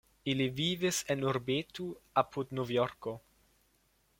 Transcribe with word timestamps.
Ili 0.31 0.45
vivis 0.59 1.01
en 1.15 1.21
urbeto 1.31 1.87
apud 2.23 2.57
Novjorko. 2.61 3.15